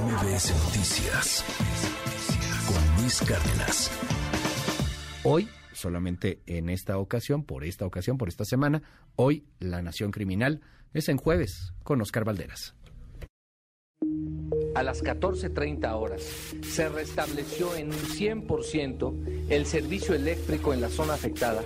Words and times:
MBS 0.00 0.52
Noticias 0.64 1.44
con 2.66 3.00
Luis 3.00 3.20
Cárdenas. 3.20 3.92
Hoy, 5.22 5.48
solamente 5.72 6.42
en 6.46 6.68
esta 6.68 6.98
ocasión, 6.98 7.44
por 7.44 7.62
esta 7.62 7.86
ocasión, 7.86 8.18
por 8.18 8.28
esta 8.28 8.44
semana, 8.44 8.82
hoy 9.14 9.46
La 9.60 9.82
Nación 9.82 10.10
Criminal 10.10 10.62
es 10.94 11.08
en 11.08 11.16
jueves 11.16 11.74
con 11.84 12.00
Oscar 12.00 12.24
Valderas. 12.24 12.74
A 14.74 14.82
las 14.82 15.04
14.30 15.04 15.92
horas 15.92 16.22
se 16.62 16.88
restableció 16.88 17.76
en 17.76 17.88
un 17.88 17.94
100% 17.94 19.46
el 19.48 19.64
servicio 19.64 20.16
eléctrico 20.16 20.74
en 20.74 20.80
la 20.80 20.88
zona 20.88 21.14
afectada, 21.14 21.62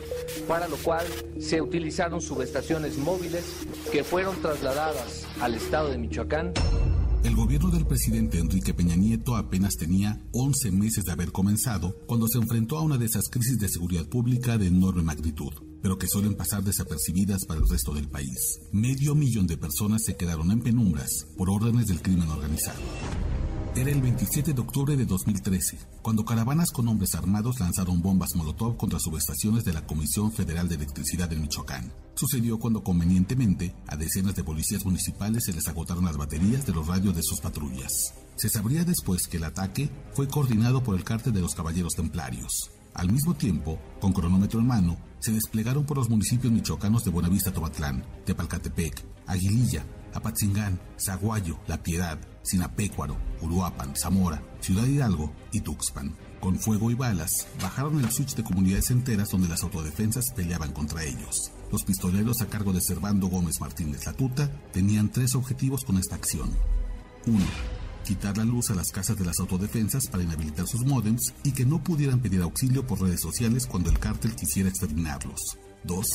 para 0.47 0.69
lo 0.69 0.77
cual 0.77 1.07
se 1.41 1.63
utilizaron 1.63 2.21
subestaciones 2.21 2.99
móviles 2.99 3.67
que 3.91 4.05
fueron 4.05 4.37
trasladadas 4.43 5.27
al 5.41 5.55
estado 5.55 5.89
de 5.89 5.97
Michoacán 5.97 6.53
el 7.25 7.35
gobierno 7.35 7.71
del 7.71 7.87
presidente 7.87 8.39
Enrique 8.39 8.75
Peña 8.75 8.97
Nieto 8.97 9.37
apenas 9.37 9.77
tenía 9.77 10.21
11 10.33 10.71
meses 10.71 11.05
de 11.05 11.13
haber 11.13 11.33
comenzado 11.33 11.97
cuando 12.07 12.29
se 12.29 12.39
enfrentó 12.39 12.79
a 12.79 12.83
una 12.83 12.97
de 12.97 13.07
esas 13.07 13.29
crisis 13.29 13.59
de 13.59 13.69
seguridad 13.69 14.07
pública 14.07 14.59
de 14.59 14.69
enorme 14.69 15.03
magnitud, 15.03 15.53
pero 15.83 15.99
que 15.99 16.07
suelen 16.07 16.35
pasar 16.35 16.63
desapercibidas 16.63 17.45
para 17.47 17.61
el 17.61 17.69
resto 17.69 17.93
del 17.93 18.09
país. 18.09 18.61
Medio 18.73 19.15
millón 19.15 19.47
de 19.47 19.57
personas 19.57 20.03
se 20.05 20.17
quedaron 20.17 20.51
en 20.51 20.61
penumbras 20.61 21.27
por 21.37 21.51
órdenes 21.51 21.87
del 21.87 22.03
crimen 22.03 22.29
organizado. 22.29 22.81
Era 23.79 23.93
el 23.93 24.03
27 24.03 24.55
de 24.55 24.61
octubre 24.61 24.97
de 24.97 25.07
2013, 25.07 25.79
cuando 26.03 26.25
caravanas 26.25 26.73
con 26.73 26.89
hombres 26.89 27.15
armados 27.15 27.61
lanzaron 27.61 28.03
bombas 28.03 28.35
Molotov 28.35 28.77
contra 28.77 28.99
subestaciones 28.99 29.65
de 29.65 29.73
la 29.73 29.87
Comisión 29.87 30.33
Federal 30.33 30.69
de 30.69 30.75
Electricidad 30.75 31.33
en 31.33 31.43
Michoacán. 31.43 31.93
Sucedió 32.17 32.59
cuando 32.59 32.83
convenientemente 32.83 33.73
a 33.87 33.97
decenas 33.97 34.35
de 34.35 34.43
policías 34.43 34.85
municipales 34.85 35.45
se 35.45 35.53
les 35.53 35.69
agotaron 35.69 36.07
las 36.07 36.17
baterías 36.17 36.67
de 36.67 36.73
los 36.73 36.89
radios 36.89 37.15
de 37.15 37.23
sus 37.23 37.41
patrullas. 37.41 38.15
Se 38.35 38.49
sabría 38.49 38.83
después 38.83 39.29
que 39.29 39.37
el 39.37 39.45
ataque 39.45 39.89
fue 40.13 40.27
coordinado 40.27 40.83
por 40.83 40.97
el 40.97 41.05
cártel 41.05 41.33
de 41.33 41.41
los 41.41 41.55
Caballeros 41.55 41.95
Templarios. 41.95 42.73
Al 42.95 43.13
mismo 43.13 43.35
tiempo, 43.35 43.79
con 44.01 44.13
cronómetro 44.13 44.59
en 44.59 44.67
mano, 44.67 44.97
se 45.21 45.31
desplegaron 45.31 45.87
por 45.87 45.99
los 45.99 46.11
municipios 46.11 46.53
michoacanos 46.53 47.05
de 47.05 47.13
Buenavista 47.13 47.53
Tobatlán, 47.53 48.05
Tepalcatepec, 48.25 49.05
Aguililla, 49.29 49.85
Apatzingán, 50.19 50.79
Zaguayo, 50.99 51.59
La 51.67 51.83
Piedad, 51.83 52.19
Sinapecuaro, 52.43 53.17
Uruapan, 53.41 53.95
Zamora, 53.97 54.43
Ciudad 54.61 54.87
Hidalgo 54.87 55.33
y 55.53 55.61
Tuxpan. 55.61 56.15
Con 56.41 56.59
fuego 56.59 56.91
y 56.91 56.95
balas, 56.95 57.47
bajaron 57.61 57.99
el 57.99 58.11
switch 58.13 58.35
de 58.35 58.45
comunidades 58.45 58.91
enteras 58.91 59.31
donde 59.31 59.49
las 59.49 59.63
autodefensas 59.63 60.27
peleaban 60.35 60.73
contra 60.73 61.05
ellos. 61.05 61.53
Los 61.73 61.85
pistoleros 61.85 62.41
a 62.41 62.47
cargo 62.47 62.73
de 62.73 62.81
Servando 62.81 63.29
Gómez 63.29 63.61
Martínez 63.61 64.07
Latuta 64.07 64.51
tenían 64.73 65.11
tres 65.11 65.35
objetivos 65.35 65.85
con 65.85 65.99
esta 65.99 66.15
acción. 66.15 66.51
1. 67.27 67.39
Quitar 68.05 68.39
la 68.39 68.45
luz 68.45 68.71
a 68.71 68.75
las 68.75 68.91
casas 68.91 69.19
de 69.19 69.25
las 69.25 69.39
autodefensas 69.39 70.07
para 70.07 70.23
inhabilitar 70.23 70.67
sus 70.67 70.85
modems 70.85 71.35
y 71.45 71.53
que 71.53 71.67
no 71.67 71.83
pudieran 71.83 72.21
pedir 72.21 72.43
auxilio 72.43 72.87
por 72.87 73.01
redes 73.01 73.21
sociales 73.21 73.67
cuando 73.67 73.91
el 73.91 73.99
cártel 73.99 74.35
quisiera 74.35 74.69
exterminarlos. 74.69 75.59
2 75.85 76.07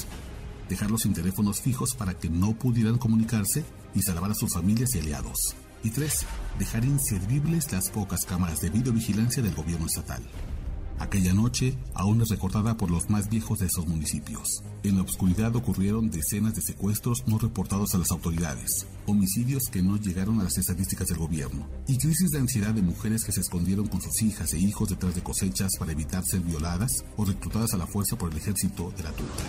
dejarlos 0.69 1.01
sin 1.01 1.13
teléfonos 1.13 1.61
fijos 1.61 1.95
para 1.95 2.17
que 2.17 2.29
no 2.29 2.53
pudieran 2.53 2.97
comunicarse 2.97 3.63
y 3.93 4.01
salvar 4.01 4.31
a 4.31 4.35
sus 4.35 4.53
familias 4.53 4.95
y 4.95 4.99
aliados. 4.99 5.55
Y 5.83 5.89
tres, 5.89 6.25
dejar 6.59 6.85
inservibles 6.85 7.71
las 7.71 7.89
pocas 7.89 8.25
cámaras 8.25 8.61
de 8.61 8.69
videovigilancia 8.69 9.43
del 9.43 9.55
gobierno 9.55 9.87
estatal. 9.87 10.23
Aquella 10.99 11.33
noche 11.33 11.77
aún 11.95 12.21
es 12.21 12.29
recordada 12.29 12.77
por 12.77 12.89
los 12.89 13.09
más 13.09 13.29
viejos 13.29 13.59
de 13.59 13.65
esos 13.65 13.87
municipios. 13.87 14.63
En 14.83 14.95
la 14.95 15.03
oscuridad 15.03 15.55
ocurrieron 15.55 16.09
decenas 16.09 16.53
de 16.53 16.61
secuestros 16.61 17.23
no 17.27 17.37
reportados 17.37 17.93
a 17.93 17.97
las 17.97 18.11
autoridades, 18.11 18.87
homicidios 19.05 19.63
que 19.71 19.81
no 19.81 19.97
llegaron 19.97 20.39
a 20.39 20.43
las 20.43 20.57
estadísticas 20.57 21.07
del 21.07 21.17
gobierno 21.17 21.67
y 21.87 21.97
crisis 21.97 22.29
de 22.29 22.39
ansiedad 22.39 22.73
de 22.73 22.81
mujeres 22.81 23.23
que 23.25 23.31
se 23.31 23.41
escondieron 23.41 23.87
con 23.87 24.01
sus 24.01 24.21
hijas 24.21 24.53
e 24.53 24.59
hijos 24.59 24.89
detrás 24.89 25.15
de 25.15 25.23
cosechas 25.23 25.71
para 25.77 25.91
evitar 25.91 26.23
ser 26.25 26.41
violadas 26.41 26.91
o 27.17 27.25
reclutadas 27.25 27.73
a 27.73 27.77
la 27.77 27.87
fuerza 27.87 28.17
por 28.17 28.31
el 28.31 28.37
ejército 28.37 28.93
de 28.95 29.03
la 29.03 29.11
tuta. 29.11 29.43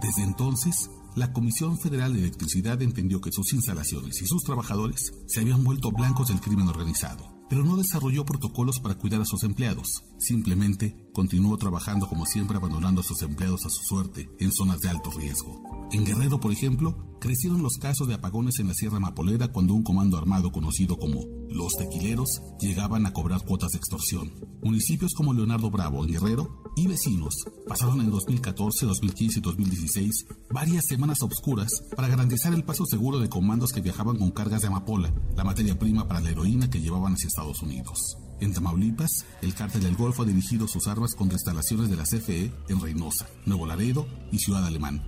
Desde 0.00 0.22
entonces, 0.22 0.88
la 1.16 1.32
Comisión 1.32 1.78
Federal 1.78 2.12
de 2.12 2.20
Electricidad 2.20 2.80
entendió 2.82 3.22
que 3.22 3.32
sus 3.32 3.54
instalaciones 3.54 4.20
y 4.20 4.26
sus 4.26 4.42
trabajadores 4.42 5.14
se 5.26 5.40
habían 5.40 5.64
vuelto 5.64 5.90
blancos 5.90 6.28
del 6.28 6.42
crimen 6.42 6.68
organizado, 6.68 7.24
pero 7.48 7.64
no 7.64 7.76
desarrolló 7.76 8.26
protocolos 8.26 8.80
para 8.80 8.96
cuidar 8.96 9.22
a 9.22 9.24
sus 9.24 9.42
empleados. 9.42 10.04
Simplemente 10.18 10.94
continuó 11.14 11.56
trabajando 11.56 12.06
como 12.06 12.26
siempre 12.26 12.58
abandonando 12.58 13.00
a 13.00 13.04
sus 13.04 13.22
empleados 13.22 13.64
a 13.64 13.70
su 13.70 13.82
suerte 13.82 14.28
en 14.38 14.52
zonas 14.52 14.80
de 14.80 14.90
alto 14.90 15.10
riesgo. 15.10 15.88
En 15.90 16.04
Guerrero, 16.04 16.38
por 16.38 16.52
ejemplo, 16.52 17.16
crecieron 17.18 17.62
los 17.62 17.78
casos 17.78 18.08
de 18.08 18.14
apagones 18.14 18.58
en 18.58 18.68
la 18.68 18.74
Sierra 18.74 19.00
Mapolera 19.00 19.48
cuando 19.48 19.72
un 19.72 19.84
comando 19.84 20.18
armado 20.18 20.52
conocido 20.52 20.98
como 20.98 21.24
los 21.48 21.76
tequileros 21.78 22.42
llegaban 22.60 23.06
a 23.06 23.14
cobrar 23.14 23.42
cuotas 23.42 23.70
de 23.70 23.78
extorsión. 23.78 24.34
Municipios 24.62 25.14
como 25.14 25.32
Leonardo 25.32 25.70
Bravo 25.70 26.04
en 26.04 26.12
Guerrero 26.12 26.65
y 26.76 26.86
vecinos 26.86 27.34
pasaron 27.66 28.00
en 28.02 28.10
2014, 28.10 28.86
2015 28.86 29.38
y 29.38 29.42
2016 29.42 30.26
varias 30.50 30.84
semanas 30.86 31.22
obscuras 31.22 31.82
para 31.96 32.06
garantizar 32.06 32.52
el 32.52 32.64
paso 32.64 32.84
seguro 32.84 33.18
de 33.18 33.30
comandos 33.30 33.72
que 33.72 33.80
viajaban 33.80 34.18
con 34.18 34.30
cargas 34.30 34.60
de 34.60 34.68
amapola, 34.68 35.12
la 35.34 35.42
materia 35.42 35.78
prima 35.78 36.06
para 36.06 36.20
la 36.20 36.30
heroína 36.30 36.68
que 36.68 36.80
llevaban 36.80 37.14
hacia 37.14 37.28
Estados 37.28 37.62
Unidos. 37.62 38.18
En 38.40 38.52
Tamaulipas, 38.52 39.24
el 39.40 39.54
cártel 39.54 39.82
del 39.82 39.96
Golfo 39.96 40.22
ha 40.22 40.26
dirigido 40.26 40.68
sus 40.68 40.86
armas 40.86 41.14
contra 41.14 41.36
instalaciones 41.36 41.88
de 41.88 41.96
la 41.96 42.04
CFE 42.04 42.52
en 42.68 42.80
Reynosa, 42.80 43.26
Nuevo 43.46 43.66
Laredo 43.66 44.06
y 44.30 44.38
Ciudad 44.38 44.66
Alemán, 44.66 45.02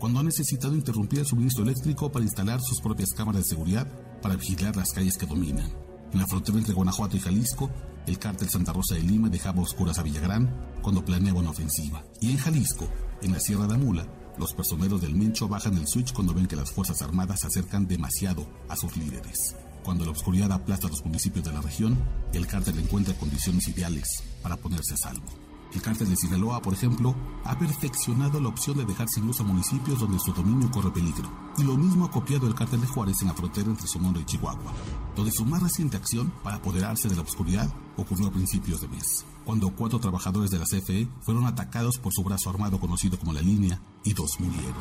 cuando 0.00 0.18
ha 0.18 0.24
necesitado 0.24 0.74
interrumpir 0.74 1.20
el 1.20 1.26
suministro 1.26 1.62
eléctrico 1.62 2.10
para 2.10 2.24
instalar 2.24 2.60
sus 2.60 2.80
propias 2.80 3.10
cámaras 3.10 3.42
de 3.42 3.48
seguridad 3.48 3.86
para 4.20 4.34
vigilar 4.34 4.74
las 4.74 4.90
calles 4.92 5.16
que 5.16 5.26
dominan. 5.26 5.70
En 6.12 6.18
la 6.18 6.26
frontera 6.26 6.58
entre 6.58 6.74
Guanajuato 6.74 7.16
y 7.16 7.20
Jalisco, 7.20 7.70
el 8.06 8.18
cártel 8.18 8.48
Santa 8.50 8.72
Rosa 8.72 8.94
de 8.94 9.02
Lima 9.02 9.28
dejaba 9.28 9.62
oscuras 9.62 9.98
a 9.98 10.02
Villagrán 10.02 10.50
cuando 10.82 11.04
planeaba 11.04 11.40
una 11.40 11.50
ofensiva. 11.50 12.04
Y 12.20 12.30
en 12.30 12.36
Jalisco, 12.36 12.86
en 13.22 13.32
la 13.32 13.40
Sierra 13.40 13.66
de 13.66 13.74
Amula, 13.74 14.06
los 14.38 14.52
personeros 14.52 15.00
del 15.00 15.14
Mencho 15.14 15.48
bajan 15.48 15.76
el 15.76 15.86
switch 15.86 16.12
cuando 16.12 16.34
ven 16.34 16.46
que 16.46 16.56
las 16.56 16.70
Fuerzas 16.70 17.00
Armadas 17.02 17.40
se 17.40 17.46
acercan 17.46 17.86
demasiado 17.86 18.46
a 18.68 18.76
sus 18.76 18.96
líderes. 18.96 19.56
Cuando 19.84 20.04
la 20.04 20.12
oscuridad 20.12 20.52
aplasta 20.52 20.88
los 20.88 21.04
municipios 21.04 21.44
de 21.44 21.52
la 21.52 21.60
región, 21.60 21.98
el 22.32 22.46
cártel 22.46 22.78
encuentra 22.78 23.14
condiciones 23.14 23.66
ideales 23.68 24.22
para 24.42 24.56
ponerse 24.56 24.94
a 24.94 24.98
salvo. 24.98 25.41
El 25.74 25.80
cártel 25.80 26.10
de 26.10 26.16
Sinaloa, 26.16 26.60
por 26.60 26.74
ejemplo, 26.74 27.14
ha 27.44 27.58
perfeccionado 27.58 28.38
la 28.40 28.48
opción 28.48 28.76
de 28.76 28.84
dejar 28.84 29.08
sin 29.08 29.26
luz 29.26 29.40
a 29.40 29.44
municipios 29.44 29.98
donde 29.98 30.18
su 30.18 30.32
dominio 30.32 30.70
corre 30.70 30.90
peligro. 30.90 31.30
Y 31.56 31.62
lo 31.62 31.76
mismo 31.76 32.04
ha 32.04 32.10
copiado 32.10 32.46
el 32.46 32.54
cártel 32.54 32.82
de 32.82 32.86
Juárez 32.86 33.22
en 33.22 33.28
la 33.28 33.34
frontera 33.34 33.70
entre 33.70 33.86
Sonora 33.86 34.20
y 34.20 34.24
Chihuahua, 34.24 34.72
donde 35.16 35.32
su 35.32 35.46
más 35.46 35.62
reciente 35.62 35.96
acción 35.96 36.30
para 36.42 36.56
apoderarse 36.56 37.08
de 37.08 37.16
la 37.16 37.22
oscuridad 37.22 37.72
ocurrió 37.96 38.26
a 38.26 38.32
principios 38.32 38.82
de 38.82 38.88
mes, 38.88 39.24
cuando 39.46 39.70
cuatro 39.70 39.98
trabajadores 39.98 40.50
de 40.50 40.58
la 40.58 40.66
CFE 40.66 41.08
fueron 41.22 41.46
atacados 41.46 41.98
por 41.98 42.12
su 42.12 42.22
brazo 42.22 42.50
armado 42.50 42.78
conocido 42.78 43.18
como 43.18 43.32
la 43.32 43.40
línea 43.40 43.80
y 44.04 44.12
dos 44.12 44.40
murieron. 44.40 44.74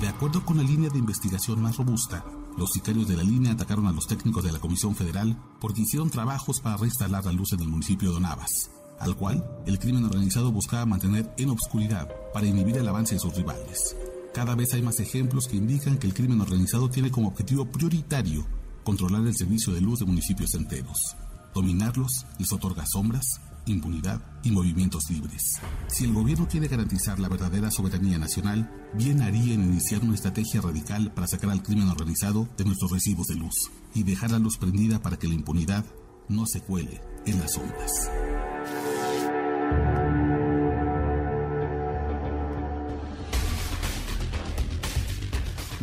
De 0.00 0.08
acuerdo 0.08 0.44
con 0.44 0.56
la 0.56 0.62
línea 0.62 0.90
de 0.90 0.98
investigación 0.98 1.60
más 1.62 1.78
robusta, 1.78 2.24
los 2.56 2.70
sicarios 2.70 3.08
de 3.08 3.16
la 3.16 3.24
línea 3.24 3.52
atacaron 3.52 3.88
a 3.88 3.92
los 3.92 4.06
técnicos 4.06 4.44
de 4.44 4.52
la 4.52 4.60
Comisión 4.60 4.94
Federal 4.94 5.36
porque 5.60 5.82
hicieron 5.82 6.10
trabajos 6.10 6.60
para 6.60 6.76
reinstalar 6.76 7.24
la 7.24 7.32
luz 7.32 7.52
en 7.52 7.60
el 7.60 7.68
municipio 7.68 8.12
de 8.12 8.20
Navas 8.20 8.70
al 9.00 9.16
cual 9.16 9.44
el 9.66 9.78
crimen 9.78 10.04
organizado 10.04 10.52
buscaba 10.52 10.86
mantener 10.86 11.32
en 11.36 11.50
obscuridad 11.50 12.08
para 12.32 12.46
inhibir 12.46 12.76
el 12.76 12.88
avance 12.88 13.14
de 13.14 13.20
sus 13.20 13.34
rivales. 13.34 13.96
Cada 14.34 14.54
vez 14.54 14.72
hay 14.74 14.82
más 14.82 15.00
ejemplos 15.00 15.48
que 15.48 15.56
indican 15.56 15.98
que 15.98 16.06
el 16.06 16.14
crimen 16.14 16.40
organizado 16.40 16.88
tiene 16.90 17.10
como 17.10 17.28
objetivo 17.28 17.66
prioritario 17.66 18.46
controlar 18.84 19.26
el 19.26 19.36
servicio 19.36 19.72
de 19.72 19.80
luz 19.80 20.00
de 20.00 20.06
municipios 20.06 20.54
enteros. 20.54 21.16
Dominarlos 21.54 22.24
les 22.38 22.52
otorga 22.52 22.84
sombras, 22.86 23.40
impunidad 23.66 24.20
y 24.42 24.50
movimientos 24.50 25.10
libres. 25.10 25.42
Si 25.88 26.04
el 26.04 26.12
gobierno 26.12 26.48
quiere 26.48 26.68
garantizar 26.68 27.18
la 27.18 27.28
verdadera 27.28 27.70
soberanía 27.70 28.18
nacional, 28.18 28.70
bien 28.94 29.22
haría 29.22 29.54
en 29.54 29.64
iniciar 29.64 30.02
una 30.02 30.14
estrategia 30.14 30.60
radical 30.60 31.12
para 31.12 31.26
sacar 31.26 31.50
al 31.50 31.62
crimen 31.62 31.88
organizado 31.88 32.48
de 32.56 32.64
nuestros 32.64 32.90
recibos 32.92 33.26
de 33.26 33.36
luz 33.36 33.70
y 33.94 34.04
dejar 34.04 34.30
la 34.30 34.38
luz 34.38 34.56
prendida 34.56 35.00
para 35.02 35.18
que 35.18 35.28
la 35.28 35.34
impunidad 35.34 35.84
no 36.28 36.46
se 36.46 36.60
cuele 36.60 37.00
en 37.26 37.40
las 37.40 37.52
sombras. 37.52 38.10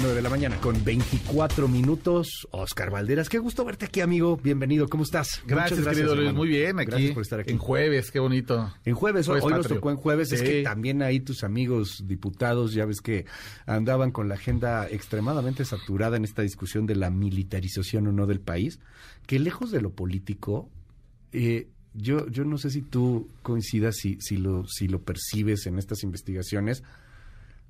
9 0.05 0.17
de 0.17 0.21
la 0.21 0.29
mañana 0.29 0.61
con 0.61 0.83
24 0.85 1.67
minutos. 1.67 2.47
Oscar 2.51 2.91
Valderas, 2.91 3.27
qué 3.27 3.39
gusto 3.39 3.65
verte 3.65 3.85
aquí, 3.85 4.01
amigo. 4.01 4.37
Bienvenido, 4.37 4.87
¿cómo 4.87 5.01
estás? 5.01 5.41
Gracias, 5.47 5.83
querido 5.83 6.15
Luis. 6.15 6.31
Muy 6.31 6.47
bien, 6.47 6.77
aquí. 6.77 6.91
Gracias 6.91 7.13
por 7.13 7.23
estar 7.23 7.39
aquí. 7.39 7.51
En 7.51 7.57
jueves, 7.57 8.11
qué 8.11 8.19
bonito. 8.19 8.71
En 8.85 8.93
jueves, 8.93 9.27
hoy 9.27 9.41
nos 9.51 9.67
tocó 9.67 9.89
en 9.89 9.97
jueves. 9.97 10.31
Es 10.31 10.43
que 10.43 10.61
también 10.61 11.01
ahí 11.01 11.21
tus 11.21 11.43
amigos 11.43 12.03
diputados, 12.05 12.75
ya 12.75 12.85
ves 12.85 13.01
que 13.01 13.25
andaban 13.65 14.11
con 14.11 14.29
la 14.29 14.35
agenda 14.35 14.87
extremadamente 14.87 15.65
saturada 15.65 16.17
en 16.17 16.23
esta 16.23 16.43
discusión 16.43 16.85
de 16.85 16.93
la 16.93 17.09
militarización 17.09 18.05
o 18.05 18.11
no 18.11 18.27
del 18.27 18.41
país, 18.41 18.79
que 19.25 19.39
lejos 19.39 19.71
de 19.71 19.81
lo 19.81 19.89
político, 19.89 20.69
eh, 21.31 21.67
yo, 21.95 22.27
yo 22.27 22.45
no 22.45 22.59
sé 22.59 22.69
si 22.69 22.83
tú 22.83 23.27
coincidas, 23.41 23.95
si, 23.95 24.21
si, 24.21 24.37
lo, 24.37 24.67
si 24.67 24.87
lo 24.87 25.01
percibes 25.01 25.65
en 25.65 25.79
estas 25.79 26.03
investigaciones 26.03 26.83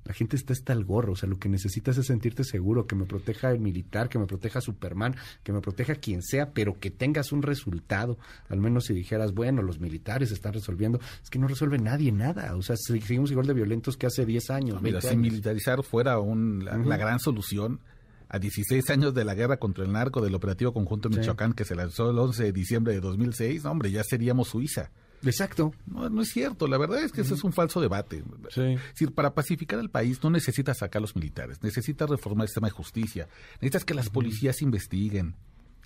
La 0.06 0.14
gente 0.14 0.36
está 0.36 0.52
hasta 0.52 0.72
el 0.72 0.84
gorro, 0.84 1.12
o 1.12 1.16
sea, 1.16 1.28
lo 1.28 1.38
que 1.38 1.48
necesitas 1.48 1.98
es 1.98 2.06
sentirte 2.06 2.44
seguro, 2.44 2.86
que 2.86 2.94
me 2.94 3.04
proteja 3.04 3.50
el 3.50 3.58
militar, 3.58 4.08
que 4.08 4.18
me 4.18 4.26
proteja 4.26 4.60
Superman, 4.60 5.16
que 5.42 5.52
me 5.52 5.60
proteja 5.60 5.96
quien 5.96 6.22
sea, 6.22 6.52
pero 6.52 6.78
que 6.78 6.90
tengas 6.90 7.32
un 7.32 7.42
resultado. 7.42 8.18
Al 8.48 8.60
menos 8.60 8.86
si 8.86 8.94
dijeras, 8.94 9.32
bueno, 9.32 9.62
los 9.62 9.80
militares 9.80 10.30
están 10.30 10.52
resolviendo, 10.52 11.00
es 11.22 11.28
que 11.28 11.38
no 11.38 11.48
resuelve 11.48 11.78
nadie 11.78 12.12
nada, 12.12 12.54
o 12.56 12.62
sea, 12.62 12.76
seguimos 12.76 13.30
igual 13.30 13.46
de 13.46 13.54
violentos 13.54 13.96
que 13.96 14.06
hace 14.06 14.24
10 14.24 14.50
años. 14.50 14.82
mira, 14.82 15.00
si 15.00 15.16
militarizar 15.16 15.82
fuera 15.82 16.18
un, 16.20 16.64
la, 16.64 16.96
gran 16.96 17.18
solución, 17.18 17.80
a 18.28 18.38
16 18.38 18.90
años 18.90 19.14
de 19.14 19.24
la 19.24 19.34
guerra 19.34 19.58
contra 19.58 19.84
el 19.84 19.92
narco 19.92 20.20
del 20.20 20.34
operativo 20.34 20.72
conjunto 20.72 21.08
Michoacán 21.08 21.52
que 21.52 21.64
se 21.64 21.76
lanzó 21.76 22.10
el 22.10 22.18
11 22.18 22.44
de 22.44 22.52
diciembre 22.52 22.94
de 22.94 23.00
2006, 23.00 23.64
hombre, 23.64 23.90
ya 23.90 24.02
seríamos 24.02 24.48
Suiza. 24.48 24.90
Exacto. 25.22 25.72
No, 25.86 26.08
no 26.08 26.22
es 26.22 26.30
cierto, 26.30 26.66
la 26.66 26.78
verdad 26.78 27.02
es 27.02 27.12
que 27.12 27.22
ese 27.22 27.34
es 27.34 27.44
un 27.44 27.52
falso 27.52 27.80
debate. 27.80 28.22
Sí. 28.50 28.62
Es 28.62 28.92
decir, 28.92 29.12
para 29.12 29.34
pacificar 29.34 29.78
el 29.78 29.90
país 29.90 30.22
no 30.22 30.30
necesitas 30.30 30.78
sacar 30.78 31.00
a 31.00 31.02
los 31.02 31.16
militares, 31.16 31.62
necesitas 31.62 32.08
reformar 32.08 32.44
el 32.44 32.48
sistema 32.48 32.68
de 32.68 32.72
justicia, 32.72 33.28
necesitas 33.54 33.84
que 33.84 33.94
las 33.94 34.10
policías 34.10 34.62
investiguen, 34.62 35.34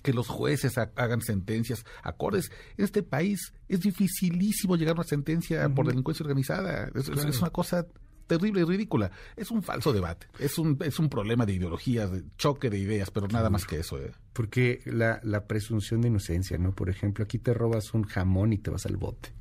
que 0.01 0.13
los 0.13 0.27
jueces 0.27 0.77
hagan 0.77 1.21
sentencias 1.21 1.85
acordes. 2.03 2.51
En 2.77 2.85
este 2.85 3.03
país 3.03 3.53
es 3.67 3.81
dificilísimo 3.81 4.75
llegar 4.75 4.95
a 4.95 5.01
una 5.01 5.07
sentencia 5.07 5.69
por 5.69 5.87
delincuencia 5.87 6.23
organizada. 6.23 6.89
Es, 6.95 7.09
es, 7.09 7.39
una 7.39 7.51
cosa 7.51 7.85
terrible 8.31 8.61
y 8.61 8.63
ridícula. 8.63 9.11
Es 9.35 9.51
un 9.51 9.61
falso 9.61 9.91
debate, 9.91 10.27
es 10.39 10.57
un, 10.57 10.77
es 10.81 10.99
un 10.99 11.09
problema 11.09 11.45
de 11.45 11.53
ideología, 11.53 12.07
de 12.07 12.23
choque 12.37 12.69
de 12.69 12.79
ideas, 12.79 13.11
pero 13.11 13.27
nada 13.27 13.49
más 13.49 13.65
que 13.65 13.79
eso. 13.79 13.99
¿eh? 13.99 14.13
Porque 14.31 14.79
la, 14.85 15.19
la 15.23 15.47
presunción 15.47 15.99
de 15.99 16.07
inocencia, 16.07 16.57
¿no? 16.57 16.71
Por 16.73 16.89
ejemplo, 16.89 17.25
aquí 17.25 17.39
te 17.39 17.53
robas 17.53 17.93
un 17.93 18.03
jamón 18.03 18.53
y 18.53 18.57
te 18.57 18.71
vas 18.71 18.85
al 18.85 18.95
bote 18.95 19.33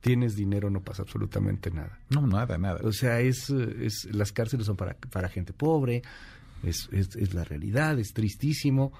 tienes 0.00 0.36
dinero 0.36 0.70
no 0.70 0.80
pasa 0.80 1.02
absolutamente 1.02 1.72
nada. 1.72 1.98
No, 2.08 2.24
nada, 2.24 2.56
nada. 2.56 2.80
O 2.84 2.92
sea, 2.92 3.20
es, 3.20 3.50
es 3.50 4.04
las 4.14 4.30
cárceles 4.30 4.66
son 4.66 4.76
para, 4.76 4.94
para 4.94 5.28
gente 5.28 5.52
pobre, 5.52 6.02
es, 6.62 6.88
es, 6.92 7.16
es 7.16 7.34
la 7.34 7.42
realidad, 7.42 7.98
es 7.98 8.14
tristísimo 8.14 8.92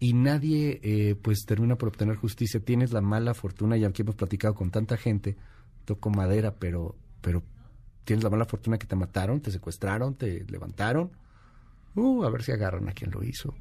y 0.00 0.14
nadie 0.14 0.80
eh, 0.82 1.16
pues 1.20 1.44
termina 1.46 1.76
por 1.76 1.90
obtener 1.90 2.16
justicia. 2.16 2.60
Tienes 2.60 2.92
la 2.92 3.02
mala 3.02 3.34
fortuna, 3.34 3.76
y 3.76 3.84
aquí 3.84 4.02
hemos 4.02 4.14
platicado 4.14 4.54
con 4.54 4.70
tanta 4.70 4.96
gente, 4.96 5.36
toco 5.84 6.08
madera, 6.08 6.54
pero, 6.58 6.96
pero 7.20 7.42
tienes 8.08 8.24
la 8.24 8.30
mala 8.30 8.46
fortuna 8.46 8.78
que 8.78 8.86
te 8.86 8.96
mataron, 8.96 9.42
te 9.42 9.50
secuestraron, 9.50 10.14
te 10.14 10.46
levantaron. 10.48 11.10
Uh, 11.94 12.24
a 12.24 12.30
ver 12.30 12.42
si 12.42 12.52
agarran 12.52 12.88
a 12.88 12.92
quien 12.92 13.10
lo 13.10 13.22
hizo. 13.22 13.54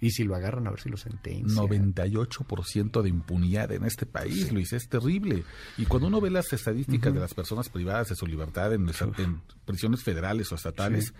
Y 0.00 0.12
si 0.12 0.22
lo 0.22 0.36
agarran, 0.36 0.68
a 0.68 0.70
ver 0.70 0.78
si 0.78 0.88
lo 0.88 0.96
sentencian. 0.96 1.66
98% 1.66 3.02
de 3.02 3.08
impunidad 3.08 3.72
en 3.72 3.84
este 3.84 4.06
país, 4.06 4.52
Luis, 4.52 4.72
es 4.72 4.88
terrible. 4.88 5.42
Y 5.76 5.86
cuando 5.86 6.06
uno 6.06 6.20
ve 6.20 6.30
las 6.30 6.52
estadísticas 6.52 7.12
de 7.12 7.18
las 7.18 7.34
personas 7.34 7.68
privadas 7.70 8.10
de 8.10 8.14
su 8.14 8.24
libertad 8.24 8.72
en, 8.72 8.88
prisiones 9.64 10.04
federales 10.04 10.52
o 10.52 10.54
estatales, 10.54 11.12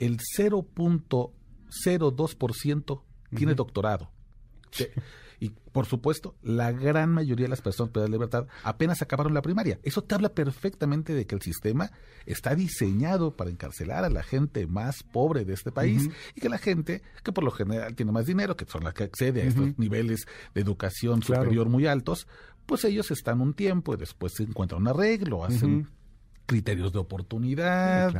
el 0.00 0.18
0.02% 0.18 3.02
tiene 3.36 3.54
doctorado. 3.54 4.10
Y 5.44 5.50
por 5.50 5.84
supuesto, 5.84 6.34
la 6.42 6.72
gran 6.72 7.10
mayoría 7.10 7.44
de 7.44 7.50
las 7.50 7.60
personas 7.60 7.92
privadas 7.92 8.10
de 8.10 8.16
libertad 8.16 8.46
apenas 8.62 9.02
acabaron 9.02 9.34
la 9.34 9.42
primaria. 9.42 9.78
Eso 9.82 10.02
te 10.02 10.14
habla 10.14 10.30
perfectamente 10.30 11.12
de 11.12 11.26
que 11.26 11.34
el 11.34 11.42
sistema 11.42 11.90
está 12.24 12.54
diseñado 12.54 13.36
para 13.36 13.50
encarcelar 13.50 14.04
a 14.04 14.08
la 14.08 14.22
gente 14.22 14.66
más 14.66 15.02
pobre 15.02 15.44
de 15.44 15.52
este 15.52 15.70
país 15.70 16.08
y 16.34 16.40
que 16.40 16.48
la 16.48 16.56
gente 16.56 17.02
que 17.22 17.30
por 17.30 17.44
lo 17.44 17.50
general 17.50 17.94
tiene 17.94 18.10
más 18.10 18.24
dinero, 18.24 18.56
que 18.56 18.64
son 18.64 18.84
las 18.84 18.94
que 18.94 19.04
accede 19.04 19.42
a 19.42 19.44
estos 19.44 19.78
niveles 19.78 20.24
de 20.54 20.62
educación 20.62 21.22
superior 21.22 21.68
muy 21.68 21.86
altos, 21.86 22.26
pues 22.64 22.82
ellos 22.86 23.10
están 23.10 23.42
un 23.42 23.52
tiempo 23.52 23.92
y 23.92 23.98
después 23.98 24.32
se 24.34 24.44
encuentran 24.44 24.80
un 24.80 24.88
arreglo, 24.88 25.44
hacen 25.44 25.90
criterios 26.46 26.92
de 26.92 26.98
oportunidad, 26.98 28.12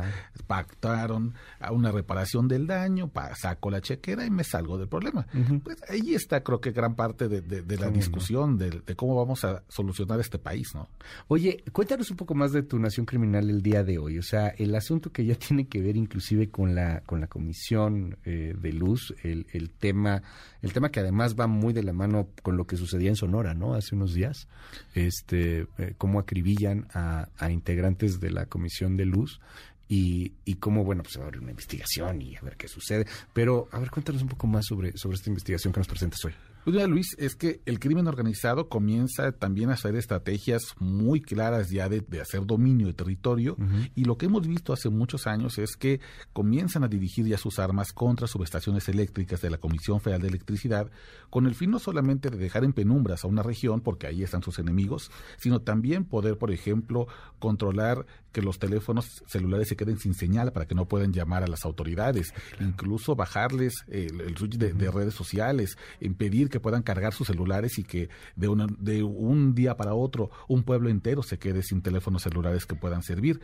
pactaron 0.47 1.33
a 1.59 1.71
una 1.71 1.91
reparación 1.91 2.47
del 2.47 2.67
daño, 2.67 3.11
saco 3.35 3.69
la 3.69 3.81
chequera 3.81 4.25
y 4.25 4.29
me 4.29 4.43
salgo 4.43 4.77
del 4.77 4.87
problema. 4.87 5.27
Pues 5.63 5.77
ahí 5.89 6.15
está 6.15 6.43
creo 6.43 6.59
que 6.59 6.71
gran 6.71 6.95
parte 6.95 7.27
de, 7.27 7.77
la 7.77 7.89
discusión 7.89 8.57
de, 8.57 8.81
cómo 8.95 9.15
vamos 9.15 9.43
a 9.43 9.63
solucionar 9.67 10.19
este 10.19 10.39
país, 10.39 10.73
¿no? 10.73 10.89
Oye, 11.27 11.63
cuéntanos 11.71 12.09
un 12.11 12.17
poco 12.17 12.35
más 12.35 12.51
de 12.51 12.63
tu 12.63 12.79
nación 12.79 13.05
criminal 13.05 13.49
el 13.49 13.61
día 13.61 13.83
de 13.83 13.97
hoy, 13.97 14.17
o 14.17 14.23
sea, 14.23 14.49
el 14.49 14.75
asunto 14.75 15.11
que 15.11 15.25
ya 15.25 15.35
tiene 15.35 15.67
que 15.67 15.81
ver 15.81 15.97
inclusive 15.97 16.49
con 16.49 16.75
la 16.75 17.01
con 17.01 17.21
la 17.21 17.27
comisión 17.27 18.17
eh, 18.25 18.55
de 18.57 18.73
luz, 18.73 19.13
el, 19.23 19.47
el 19.53 19.69
tema 19.69 20.23
el 20.65 20.73
tema 20.73 20.89
que 20.89 20.99
además 20.99 21.35
va 21.39 21.45
muy 21.45 21.73
de 21.73 21.83
la 21.83 21.93
mano 21.93 22.29
con 22.41 22.57
lo 22.57 22.65
que 22.65 22.75
sucedía 22.75 23.09
en 23.09 23.15
Sonora, 23.15 23.53
¿no? 23.53 23.75
Hace 23.75 23.93
unos 23.93 24.15
días, 24.15 24.47
este, 24.95 25.67
eh, 25.77 25.93
cómo 25.97 26.19
acribillan 26.19 26.87
a, 26.91 27.27
integrantes 27.51 28.14
de 28.19 28.31
la 28.31 28.45
Comisión 28.45 28.97
de 28.97 29.05
Luz 29.05 29.39
y, 29.87 30.33
y 30.45 30.55
cómo, 30.55 30.83
bueno, 30.83 31.03
pues 31.03 31.17
va 31.17 31.23
a 31.23 31.27
haber 31.27 31.39
una 31.39 31.51
investigación 31.51 32.21
y 32.21 32.35
a 32.35 32.41
ver 32.41 32.57
qué 32.57 32.67
sucede. 32.67 33.05
Pero, 33.33 33.67
a 33.71 33.79
ver, 33.79 33.91
cuéntanos 33.91 34.21
un 34.21 34.29
poco 34.29 34.47
más 34.47 34.65
sobre, 34.65 34.97
sobre 34.97 35.15
esta 35.15 35.29
investigación 35.29 35.73
que 35.73 35.79
nos 35.79 35.87
presentas 35.87 36.23
hoy. 36.25 36.33
Pues 36.65 36.89
Luis, 36.89 37.15
es 37.19 37.35
que 37.35 37.61
el 37.67 37.79
crimen 37.79 38.07
organizado 38.07 38.69
comienza 38.69 39.31
también 39.33 39.69
a 39.69 39.73
hacer 39.73 39.95
estrategias 39.95 40.73
muy 40.79 41.21
claras 41.21 41.69
ya 41.69 41.87
de, 41.89 42.03
hacer 42.19 42.43
dominio 42.43 42.87
de 42.87 42.93
territorio. 42.93 43.55
Y 43.93 44.05
lo 44.05 44.17
que 44.17 44.25
hemos 44.25 44.47
visto 44.47 44.73
hace 44.73 44.89
muchos 44.89 45.27
años 45.27 45.59
es 45.59 45.77
que 45.77 45.99
comienzan 46.33 46.83
a 46.83 46.87
dirigir 46.87 47.27
ya 47.27 47.37
sus 47.37 47.59
armas 47.59 47.93
contra 47.93 48.25
subestaciones 48.25 48.89
eléctricas 48.89 49.41
de 49.41 49.51
la 49.51 49.59
Comisión 49.59 50.01
Federal 50.01 50.23
de 50.23 50.29
Electricidad 50.29 50.89
con 51.29 51.45
el 51.45 51.53
fin 51.53 51.69
no 51.69 51.77
solamente 51.77 52.31
de 52.31 52.37
dejar 52.37 52.63
en 52.63 52.73
penumbras 52.73 53.23
a 53.23 53.27
una 53.27 53.43
región, 53.43 53.81
porque 53.81 54.07
ahí 54.07 54.23
están 54.23 54.41
sus 54.41 54.57
enemigos, 54.57 55.11
sino 55.37 55.61
también 55.61 56.03
poder, 56.05 56.37
por 56.39 56.51
ejemplo, 56.51 57.07
controlar 57.37 58.07
que 58.35 58.41
los 58.41 58.59
teléfonos 58.59 59.23
celulares 59.27 59.69
se 59.69 59.77
queden 59.77 59.97
sin 59.97 60.13
señal 60.13 60.51
para 60.51 60.65
que 60.65 60.75
no 60.75 60.89
puedan 60.89 61.13
llamar 61.13 61.43
a 61.43 61.47
las 61.47 61.63
autoridades, 61.63 62.33
incluso 62.59 63.15
bajarles 63.15 63.85
el, 63.87 64.35
switch 64.37 64.57
de, 64.57 64.91
redes 64.91 65.13
sociales, 65.13 65.77
impedir 66.01 66.49
que 66.49 66.54
puedan 66.59 66.83
cargar 66.83 67.13
sus 67.13 67.27
celulares 67.27 67.77
y 67.77 67.83
que 67.83 68.09
de, 68.35 68.47
una, 68.47 68.67
de 68.79 69.03
un 69.03 69.55
día 69.55 69.77
para 69.77 69.93
otro 69.93 70.29
un 70.47 70.63
pueblo 70.63 70.89
entero 70.89 71.23
se 71.23 71.37
quede 71.37 71.63
sin 71.63 71.81
teléfonos 71.81 72.23
celulares 72.23 72.65
que 72.65 72.75
puedan 72.75 73.03
servir. 73.03 73.39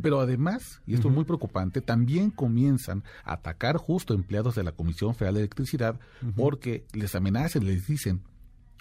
Pero 0.00 0.20
además, 0.20 0.80
y 0.86 0.94
esto 0.94 1.08
es 1.08 1.14
muy 1.14 1.24
preocupante, 1.24 1.80
también 1.80 2.30
comienzan 2.30 3.04
a 3.24 3.34
atacar 3.34 3.76
justo 3.76 4.14
empleados 4.14 4.54
de 4.54 4.64
la 4.64 4.72
Comisión 4.72 5.14
Federal 5.14 5.34
de 5.34 5.40
Electricidad 5.40 6.00
porque 6.36 6.84
les 6.92 7.14
amenazan, 7.14 7.64
les 7.64 7.86
dicen, 7.86 8.22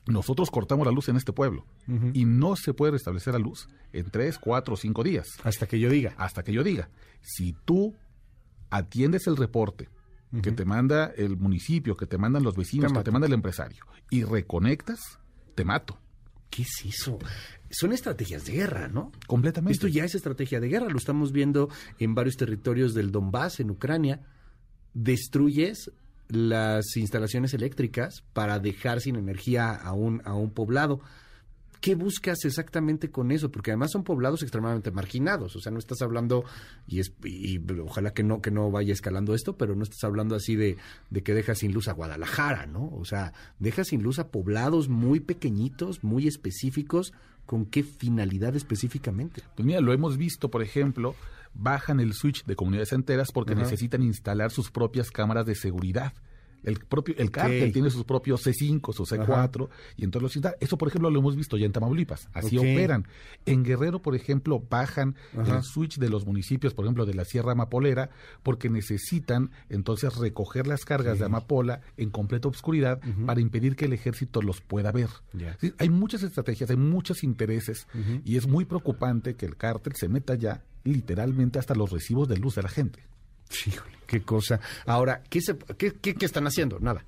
nosotros 0.07 0.49
cortamos 0.49 0.85
la 0.85 0.93
luz 0.93 1.09
en 1.09 1.17
este 1.17 1.33
pueblo 1.33 1.65
y 2.13 2.25
no 2.25 2.55
se 2.55 2.73
puede 2.73 2.93
restablecer 2.93 3.33
la 3.33 3.39
luz 3.39 3.67
en 3.93 4.09
tres, 4.09 4.39
cuatro 4.39 4.73
o 4.73 4.77
cinco 4.77 5.03
días. 5.03 5.27
Hasta 5.43 5.67
que 5.67 5.79
yo 5.79 5.89
diga. 5.89 6.13
Hasta 6.17 6.43
que 6.43 6.53
yo 6.53 6.63
diga. 6.63 6.89
Si 7.21 7.53
tú 7.65 7.95
atiendes 8.69 9.27
el 9.27 9.37
reporte 9.37 9.89
que 10.41 10.51
te 10.51 10.65
manda 10.65 11.11
el 11.17 11.37
municipio, 11.37 11.97
que 11.97 12.05
te 12.05 12.17
mandan 12.17 12.43
los 12.43 12.55
vecinos, 12.55 12.93
que 12.93 13.03
te 13.03 13.11
manda 13.11 13.27
el 13.27 13.33
empresario 13.33 13.85
y 14.09 14.23
reconectas, 14.23 15.19
te 15.55 15.65
mato. 15.65 15.97
¿Qué 16.49 16.63
es 16.63 16.85
eso? 16.85 17.17
Son 17.69 17.93
estrategias 17.93 18.45
de 18.45 18.53
guerra, 18.53 18.89
¿no? 18.89 19.11
Completamente. 19.25 19.73
Esto 19.73 19.87
ya 19.87 20.03
es 20.03 20.15
estrategia 20.15 20.59
de 20.59 20.67
guerra. 20.67 20.89
Lo 20.89 20.97
estamos 20.97 21.31
viendo 21.31 21.69
en 21.97 22.13
varios 22.13 22.35
territorios 22.35 22.93
del 22.93 23.11
Donbass, 23.11 23.61
en 23.61 23.71
Ucrania. 23.71 24.21
Destruyes 24.93 25.91
las 26.27 26.97
instalaciones 26.97 27.53
eléctricas 27.53 28.23
para 28.33 28.59
dejar 28.59 28.99
sin 28.99 29.15
energía 29.15 29.71
a 29.71 29.93
un, 29.93 30.21
a 30.25 30.33
un 30.33 30.51
poblado. 30.51 31.01
¿Qué 31.81 31.95
buscas 31.95 32.45
exactamente 32.45 33.09
con 33.09 33.31
eso? 33.31 33.51
Porque 33.51 33.71
además 33.71 33.91
son 33.91 34.03
poblados 34.03 34.43
extremadamente 34.43 34.91
marginados. 34.91 35.55
O 35.55 35.59
sea, 35.59 35.71
no 35.71 35.79
estás 35.79 36.03
hablando, 36.03 36.45
y, 36.87 36.99
es, 36.99 37.11
y 37.23 37.59
ojalá 37.81 38.13
que 38.13 38.23
no, 38.23 38.39
que 38.39 38.51
no 38.51 38.69
vaya 38.69 38.93
escalando 38.93 39.33
esto, 39.33 39.57
pero 39.57 39.75
no 39.75 39.81
estás 39.81 40.03
hablando 40.03 40.35
así 40.35 40.55
de, 40.55 40.77
de 41.09 41.23
que 41.23 41.33
dejas 41.33 41.57
sin 41.57 41.73
luz 41.73 41.87
a 41.87 41.93
Guadalajara, 41.93 42.67
¿no? 42.67 42.87
O 42.93 43.03
sea, 43.03 43.33
dejas 43.57 43.87
sin 43.87 44.03
luz 44.03 44.19
a 44.19 44.29
poblados 44.29 44.89
muy 44.89 45.19
pequeñitos, 45.19 46.03
muy 46.03 46.27
específicos. 46.27 47.13
¿Con 47.47 47.65
qué 47.65 47.81
finalidad 47.81 48.55
específicamente? 48.55 49.41
Pues 49.55 49.65
mira, 49.65 49.81
lo 49.81 49.91
hemos 49.91 50.17
visto, 50.17 50.51
por 50.51 50.61
ejemplo, 50.61 51.15
bajan 51.55 51.99
el 51.99 52.13
switch 52.13 52.45
de 52.45 52.55
comunidades 52.55 52.93
enteras 52.93 53.31
porque 53.31 53.55
necesitan 53.55 54.03
instalar 54.03 54.51
sus 54.51 54.69
propias 54.69 55.09
cámaras 55.09 55.47
de 55.47 55.55
seguridad. 55.55 56.13
El 56.63 56.79
propio 56.79 57.15
el 57.17 57.31
cártel 57.31 57.71
tiene 57.71 57.89
sus 57.89 58.03
propios 58.03 58.45
C5, 58.45 58.93
sus 58.93 59.11
C4 59.11 59.69
y 59.97 60.03
entonces 60.03 60.43
los 60.43 60.55
Eso, 60.59 60.77
por 60.77 60.87
ejemplo, 60.87 61.09
lo 61.09 61.19
hemos 61.19 61.35
visto 61.35 61.57
ya 61.57 61.65
en 61.65 61.71
Tamaulipas. 61.71 62.29
Así 62.33 62.57
operan. 62.57 63.07
En 63.45 63.63
Guerrero, 63.63 64.01
por 64.01 64.15
ejemplo, 64.15 64.63
bajan 64.69 65.15
el 65.33 65.63
switch 65.63 65.97
de 65.97 66.09
los 66.09 66.25
municipios, 66.25 66.73
por 66.73 66.85
ejemplo, 66.85 67.05
de 67.05 67.13
la 67.13 67.25
Sierra 67.25 67.53
Amapolera, 67.53 68.09
porque 68.43 68.69
necesitan 68.69 69.51
entonces 69.69 70.15
recoger 70.17 70.67
las 70.67 70.85
cargas 70.85 71.19
de 71.19 71.25
amapola 71.25 71.81
en 71.97 72.09
completa 72.09 72.47
obscuridad 72.47 73.01
para 73.25 73.41
impedir 73.41 73.75
que 73.75 73.85
el 73.85 73.93
ejército 73.93 74.41
los 74.41 74.61
pueda 74.61 74.91
ver. 74.91 75.09
hay 75.77 75.89
muchas 75.89 76.23
estrategias, 76.23 76.69
hay 76.69 76.77
muchos 76.77 77.23
intereses 77.23 77.87
y 78.25 78.37
es 78.37 78.47
muy 78.47 78.65
preocupante 78.65 79.35
que 79.35 79.45
el 79.45 79.57
cártel 79.57 79.93
se 79.95 80.07
meta 80.07 80.35
ya 80.35 80.63
literalmente 80.83 81.59
hasta 81.59 81.75
los 81.75 81.91
recibos 81.91 82.27
de 82.27 82.37
luz 82.37 82.55
de 82.55 82.63
la 82.63 82.69
gente. 82.69 83.03
Híjole, 83.67 83.97
qué 84.07 84.21
cosa. 84.21 84.59
Ahora, 84.85 85.23
¿qué, 85.29 85.41
se, 85.41 85.57
qué, 85.77 85.93
qué, 85.93 86.15
están 86.25 86.47
haciendo? 86.47 86.79
Nada. 86.79 87.05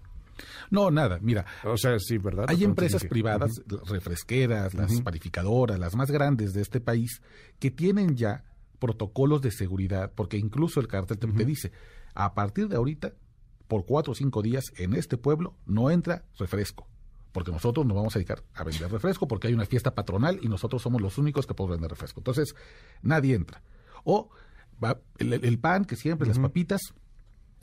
No, 0.69 0.91
nada, 0.91 1.19
mira. 1.21 1.45
O 1.63 1.77
sea, 1.77 1.99
sí, 1.99 2.17
¿verdad? 2.17 2.45
Hay 2.47 2.63
empresas 2.63 3.03
privadas, 3.05 3.61
refresqueras, 3.87 4.73
las 4.73 5.01
parificadoras, 5.01 5.79
las 5.79 5.95
más 5.95 6.09
grandes 6.09 6.53
de 6.53 6.61
este 6.61 6.81
país, 6.81 7.21
que 7.59 7.71
tienen 7.71 8.15
ya 8.15 8.43
protocolos 8.79 9.41
de 9.41 9.51
seguridad, 9.51 10.11
porque 10.13 10.37
incluso 10.37 10.79
el 10.79 10.87
cartel 10.87 11.19
te, 11.19 11.27
te 11.27 11.45
dice, 11.45 11.71
a 12.15 12.33
partir 12.33 12.67
de 12.67 12.75
ahorita, 12.75 13.13
por 13.67 13.85
cuatro 13.85 14.11
o 14.11 14.15
cinco 14.15 14.41
días 14.41 14.65
en 14.77 14.93
este 14.93 15.17
pueblo 15.17 15.55
no 15.65 15.89
entra 15.89 16.25
refresco 16.37 16.87
porque 17.33 17.51
nosotros 17.51 17.85
nos 17.85 17.97
vamos 17.97 18.15
a 18.15 18.19
dedicar 18.19 18.43
a 18.53 18.63
vender 18.63 18.89
refresco 18.89 19.27
porque 19.27 19.47
hay 19.47 19.53
una 19.53 19.65
fiesta 19.65 19.93
patronal 19.93 20.39
y 20.41 20.47
nosotros 20.47 20.81
somos 20.81 21.01
los 21.01 21.17
únicos 21.17 21.47
que 21.47 21.55
podemos 21.55 21.77
vender 21.77 21.89
refresco. 21.89 22.19
Entonces, 22.19 22.55
nadie 23.01 23.33
entra. 23.35 23.61
O 24.03 24.29
va, 24.83 24.99
el, 25.17 25.59
pan, 25.59 25.85
que 25.85 25.95
siempre, 25.95 26.27
las 26.27 26.39
papitas, 26.39 26.93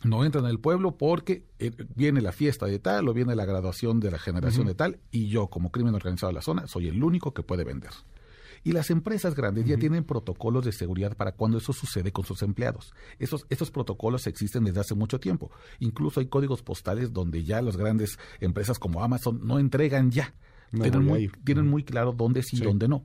no 0.05 0.25
entran 0.25 0.47
al 0.47 0.59
pueblo 0.59 0.97
porque 0.97 1.45
eh, 1.59 1.73
viene 1.95 2.21
la 2.21 2.33
fiesta 2.33 2.67
de 2.67 2.79
tal 2.79 3.09
o 3.09 3.15
viene 3.15 3.37
la 3.37 3.45
graduación 3.45 4.01
de 4.01 4.11
la 4.11 4.19
generación 4.19 4.67
de 4.67 4.75
tal 4.75 4.99
y 5.11 5.29
yo 5.29 5.49
como 5.49 5.71
crimen 5.71 5.95
organizado 5.95 6.31
de 6.31 6.35
la 6.35 6.43
zona 6.43 6.67
soy 6.67 6.89
el 6.89 7.03
único 7.03 7.35
que 7.35 7.43
puede 7.43 7.65
vender. 7.65 7.91
Y 8.63 8.73
las 8.73 8.91
empresas 8.91 9.35
grandes 9.35 9.65
ya 9.65 9.79
tienen 9.79 10.05
protocolos 10.05 10.67
de 10.67 10.73
seguridad 10.73 11.17
para 11.17 11.33
cuando 11.33 11.57
eso 11.59 11.73
sucede 11.73 12.13
con 12.13 12.27
sus 12.27 12.43
empleados. 12.43 12.93
Esos, 13.19 13.47
esos 13.49 13.71
protocolos 13.71 14.27
existen 14.27 14.65
desde 14.65 14.81
hace 14.81 14.95
mucho 14.95 15.19
tiempo. 15.19 15.51
Incluso 15.79 16.21
hay 16.21 16.27
códigos 16.27 16.63
postales 16.63 17.13
donde 17.13 17.43
ya 17.43 17.63
las 17.63 17.79
grandes 17.79 18.19
empresas 18.39 18.79
como 18.79 19.03
Amazon 19.03 19.41
no 19.47 19.59
entregan 19.59 20.11
ya. 20.11 20.35
tienen, 20.71 21.05
muy, 21.05 21.31
tienen 21.43 21.69
muy 21.69 21.85
claro 21.85 22.13
dónde 22.13 22.43
sí 22.43 22.59
y 22.59 22.61
dónde 22.61 22.87
no. 22.87 23.05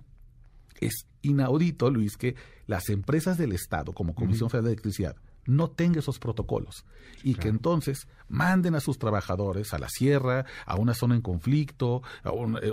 Es 0.79 1.07
inaudito, 1.21 1.89
Luis, 1.89 2.17
que 2.17 2.35
las 2.67 2.89
empresas 2.89 3.37
del 3.37 3.51
Estado, 3.51 3.93
como 3.93 4.15
Comisión 4.15 4.49
Federal 4.49 4.65
de 4.65 4.71
Electricidad, 4.73 5.15
no 5.47 5.69
tenga 5.69 5.99
esos 5.99 6.19
protocolos 6.19 6.85
y 7.23 7.35
que 7.35 7.49
entonces 7.49 8.07
manden 8.27 8.75
a 8.75 8.79
sus 8.79 8.97
trabajadores 8.97 9.73
a 9.73 9.79
la 9.79 9.89
sierra, 9.89 10.45
a 10.65 10.75
una 10.75 10.93
zona 10.93 11.15
en 11.15 11.21
conflicto, 11.21 12.01
a 12.23 12.31
eh, 12.61 12.71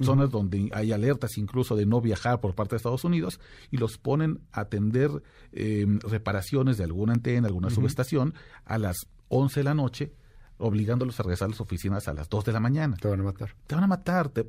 zonas 0.00 0.30
donde 0.30 0.70
hay 0.72 0.92
alertas 0.92 1.36
incluso 1.36 1.74
de 1.74 1.86
no 1.86 2.00
viajar 2.00 2.40
por 2.40 2.54
parte 2.54 2.72
de 2.72 2.76
Estados 2.76 3.04
Unidos 3.04 3.40
y 3.70 3.78
los 3.78 3.98
ponen 3.98 4.40
a 4.52 4.62
atender 4.62 5.10
em, 5.52 5.98
reparaciones 6.00 6.78
de 6.78 6.84
alguna 6.84 7.14
antena, 7.14 7.48
alguna 7.48 7.70
subestación 7.70 8.34
a 8.64 8.78
las 8.78 8.96
11 9.28 9.60
de 9.60 9.64
la 9.64 9.74
noche 9.74 10.12
obligándolos 10.58 11.18
a 11.20 11.22
regresar 11.22 11.46
a 11.46 11.50
las 11.50 11.60
oficinas 11.60 12.08
a 12.08 12.14
las 12.14 12.28
2 12.28 12.44
de 12.44 12.52
la 12.52 12.60
mañana. 12.60 12.96
Te 12.96 13.08
van 13.08 13.20
a 13.20 13.24
matar. 13.24 13.54
Te 13.66 13.74
van 13.74 13.84
a 13.84 13.86
matar, 13.86 14.28
te, 14.28 14.46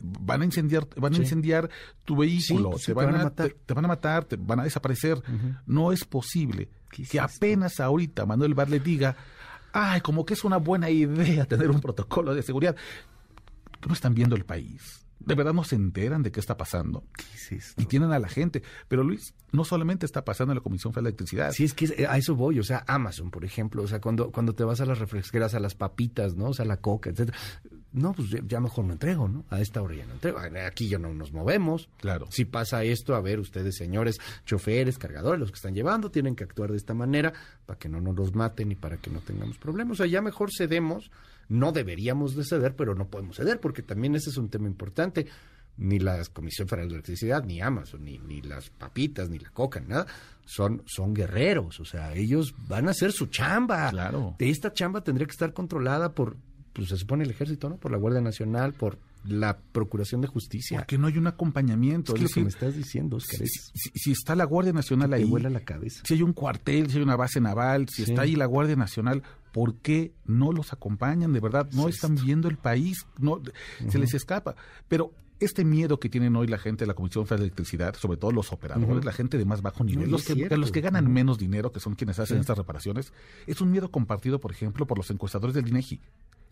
van 0.00 0.42
a 0.42 0.44
incendiar, 0.44 0.88
van 0.96 1.14
a 1.14 1.16
incendiar 1.16 1.68
tu 2.04 2.16
vehículo, 2.16 2.76
te, 2.84 2.92
van 2.92 3.14
a, 3.14 3.24
matar. 3.24 3.54
Te, 3.66 3.74
van 3.74 3.84
a 3.84 3.88
matar, 3.88 4.24
te 4.24 4.36
van 4.36 4.60
a 4.60 4.64
desaparecer. 4.64 5.22
No 5.66 5.92
es 5.92 6.04
posible 6.04 6.68
que 6.90 7.20
apenas 7.20 7.80
ahorita 7.80 8.26
Manuel 8.26 8.54
Bar 8.54 8.68
le 8.68 8.80
diga, 8.80 9.16
ay, 9.72 10.00
como 10.00 10.24
que 10.24 10.34
es 10.34 10.44
una 10.44 10.58
buena 10.58 10.90
idea 10.90 11.44
tener 11.48 11.70
un 11.70 11.80
protocolo 11.80 12.34
de 12.34 12.42
seguridad. 12.42 12.76
No 13.86 13.94
están 13.94 14.14
viendo 14.14 14.36
el 14.36 14.44
país 14.44 15.02
de 15.24 15.34
verdad 15.34 15.52
no 15.52 15.64
se 15.64 15.76
enteran 15.76 16.22
de 16.22 16.32
qué 16.32 16.40
está 16.40 16.56
pasando. 16.56 17.04
Y 17.76 17.86
tienen 17.86 18.12
a 18.12 18.18
la 18.18 18.28
gente. 18.28 18.62
Pero 18.88 19.04
Luis, 19.04 19.34
no 19.52 19.64
solamente 19.64 20.06
está 20.06 20.24
pasando 20.24 20.52
en 20.52 20.56
la 20.58 20.62
Comisión 20.62 20.92
Federal 20.92 21.04
de 21.04 21.08
Electricidad. 21.10 21.52
Sí, 21.52 21.64
es 21.64 21.74
que 21.74 22.06
a 22.06 22.16
eso 22.16 22.34
voy. 22.34 22.58
O 22.58 22.62
sea, 22.62 22.84
Amazon, 22.86 23.30
por 23.30 23.44
ejemplo. 23.44 23.82
O 23.82 23.86
sea, 23.86 24.00
cuando, 24.00 24.30
cuando 24.30 24.54
te 24.54 24.64
vas 24.64 24.80
a 24.80 24.86
las 24.86 24.98
refresqueras, 24.98 25.54
a 25.54 25.60
las 25.60 25.74
papitas, 25.74 26.34
¿no? 26.34 26.46
O 26.46 26.54
sea, 26.54 26.64
la 26.64 26.78
coca, 26.78 27.10
etcétera. 27.10 27.36
No, 27.92 28.12
pues 28.12 28.30
ya 28.46 28.60
mejor 28.60 28.86
no 28.86 28.92
entrego, 28.92 29.28
¿no? 29.28 29.44
A 29.50 29.60
esta 29.60 29.82
hora 29.82 29.94
ya 29.94 30.06
no 30.06 30.14
entrego. 30.14 30.38
Aquí 30.38 30.88
ya 30.88 30.98
no 30.98 31.12
nos 31.12 31.32
movemos. 31.32 31.88
Claro. 32.00 32.26
Si 32.30 32.44
pasa 32.44 32.84
esto, 32.84 33.14
a 33.14 33.20
ver, 33.20 33.38
ustedes, 33.38 33.76
señores, 33.76 34.18
choferes, 34.46 34.98
cargadores, 34.98 35.40
los 35.40 35.50
que 35.50 35.56
están 35.56 35.74
llevando, 35.74 36.10
tienen 36.10 36.34
que 36.34 36.44
actuar 36.44 36.70
de 36.70 36.78
esta 36.78 36.94
manera 36.94 37.32
para 37.66 37.78
que 37.78 37.88
no 37.88 38.00
nos 38.00 38.16
los 38.16 38.34
maten 38.34 38.72
y 38.72 38.76
para 38.76 38.96
que 38.96 39.10
no 39.10 39.20
tengamos 39.20 39.58
problemas. 39.58 39.92
O 39.92 39.96
sea, 40.02 40.06
ya 40.06 40.22
mejor 40.22 40.50
cedemos 40.56 41.10
no 41.48 41.72
deberíamos 41.72 42.34
de 42.34 42.44
ceder, 42.44 42.74
pero 42.74 42.94
no 42.94 43.08
podemos 43.08 43.36
ceder, 43.36 43.60
porque 43.60 43.82
también 43.82 44.14
ese 44.14 44.30
es 44.30 44.36
un 44.36 44.48
tema 44.48 44.68
importante. 44.68 45.26
Ni 45.76 45.98
la 45.98 46.22
Comisión 46.32 46.68
Federal 46.68 46.88
de 46.88 46.94
Electricidad, 46.96 47.44
ni 47.44 47.62
Amazon, 47.62 48.04
ni, 48.04 48.18
ni 48.18 48.42
las 48.42 48.68
papitas, 48.68 49.30
ni 49.30 49.38
la 49.38 49.50
coca, 49.50 49.80
nada, 49.80 50.06
son, 50.44 50.82
son 50.86 51.14
guerreros. 51.14 51.80
O 51.80 51.84
sea, 51.86 52.14
ellos 52.14 52.54
van 52.68 52.88
a 52.88 52.90
hacer 52.90 53.10
su 53.12 53.26
chamba. 53.26 53.90
Claro. 53.90 54.36
Esta 54.38 54.72
chamba 54.72 55.02
tendría 55.02 55.26
que 55.26 55.32
estar 55.32 55.54
controlada 55.54 56.14
por, 56.14 56.36
pues 56.72 56.88
se 56.88 56.96
supone 56.96 57.24
el 57.24 57.30
ejército, 57.30 57.68
¿no? 57.68 57.76
Por 57.76 57.92
la 57.92 57.98
Guardia 57.98 58.20
Nacional, 58.20 58.72
por 58.72 58.98
la 59.24 59.58
Procuración 59.72 60.20
de 60.20 60.26
Justicia. 60.26 60.78
Porque 60.78 60.98
no 60.98 61.06
hay 61.06 61.18
un 61.18 61.26
acompañamiento. 61.26 62.14
Es, 62.14 62.22
lo 62.22 62.28
que 62.28 62.40
me 62.40 62.48
estás 62.48 62.74
diciendo, 62.74 63.16
Oscar. 63.16 63.40
Si, 63.46 64.12
está 64.12 64.34
la 64.34 64.44
Guardia 64.44 64.72
Nacional 64.72 65.12
ahí. 65.12 65.24
vuela 65.24 65.50
la 65.50 65.60
cabeza. 65.60 66.02
Si 66.04 66.14
hay 66.14 66.22
un 66.22 66.32
cuartel, 66.32 66.90
si 66.90 66.98
hay 66.98 67.02
una 67.02 67.16
base 67.16 67.40
naval, 67.40 67.88
si 67.88 68.02
está 68.02 68.22
ahí 68.22 68.34
la 68.34 68.46
Guardia 68.46 68.76
Nacional, 68.76 69.22
¿por 69.52 69.76
qué 69.76 70.12
no 70.24 70.52
los 70.52 70.72
acompañan? 70.72 71.32
De 71.32 71.40
verdad, 71.40 71.68
no 71.72 71.88
están 71.88 72.14
viendo 72.16 72.48
el 72.48 72.56
país, 72.56 73.06
no 73.18 73.40
se 73.88 73.98
les 73.98 74.14
escapa. 74.14 74.56
Pero 74.88 75.12
este 75.44 75.64
miedo 75.64 75.98
que 75.98 76.08
tienen 76.08 76.36
hoy 76.36 76.46
la 76.46 76.58
gente 76.58 76.84
de 76.84 76.86
la 76.86 76.94
Comisión 76.94 77.26
Federal 77.26 77.40
de 77.40 77.46
Electricidad, 77.46 77.94
sobre 77.96 78.16
todo 78.16 78.32
los 78.32 78.52
operadores, 78.52 79.04
la 79.04 79.12
gente 79.12 79.38
de 79.38 79.44
más 79.44 79.62
bajo 79.62 79.84
nivel, 79.84 80.10
los, 80.10 80.24
que, 80.24 80.34
los 80.56 80.72
que 80.72 80.80
ganan 80.80 81.12
menos 81.12 81.38
dinero, 81.38 81.72
que 81.72 81.80
son 81.80 81.94
quienes 81.94 82.18
hacen 82.18 82.38
estas 82.38 82.56
reparaciones, 82.56 83.12
es 83.46 83.60
un 83.60 83.70
miedo 83.70 83.90
compartido, 83.90 84.40
por 84.40 84.52
ejemplo, 84.52 84.86
por 84.86 84.98
los 84.98 85.10
encuestadores 85.10 85.54
del 85.54 85.68
INEGI. 85.68 86.00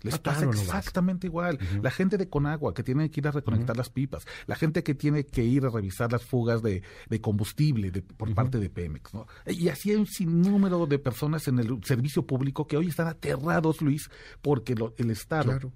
Les 0.03 0.19
pasa 0.19 0.45
exactamente 0.47 1.27
igual. 1.27 1.59
La 1.83 1.91
gente 1.91 2.19
de 2.19 2.29
Conagua 2.29 2.75
que 2.75 2.83
tiene 2.83 3.11
que 3.11 3.21
ir 3.21 3.29
a 3.29 3.31
reconectar 3.31 3.77
las 3.77 3.91
pipas, 3.91 4.27
la 4.47 4.57
gente 4.57 4.83
que 4.83 4.95
tiene 4.95 5.25
que 5.25 5.45
ir 5.45 5.65
a 5.65 5.71
revisar 5.71 6.13
las 6.13 6.25
fugas 6.25 6.63
de, 6.63 6.83
combustible 7.21 7.91
por 8.17 8.35
parte 8.35 8.59
de 8.59 8.71
Pemex. 8.71 9.15
¿no? 9.15 9.27
Y 9.47 9.69
así 9.69 9.91
hay 9.91 9.97
un 9.97 10.07
sinnúmero 10.07 10.87
de 10.87 10.99
personas 10.99 11.49
en 11.49 11.59
el 11.59 11.85
servicio 11.85 12.27
público 12.27 12.67
que 12.67 12.77
hoy 12.77 12.89
están 12.89 13.09
aterrados, 13.09 13.81
Luis, 13.81 14.11
porque 14.43 14.75
el 14.97 15.11
Estado 15.11 15.73